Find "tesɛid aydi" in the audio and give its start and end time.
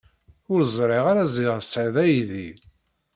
1.59-2.47